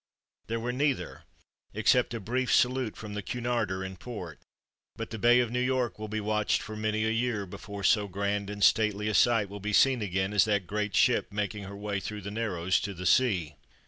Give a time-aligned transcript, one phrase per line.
[0.47, 1.25] There were neither,
[1.75, 4.39] except a brief salute from the Cunarder in port.
[4.95, 8.07] But the bay of New York will be watched for many a year before so
[8.07, 11.77] grand and stately a sight will be seen again as that great ship making her
[11.77, 13.57] way through the Narrows to the sea.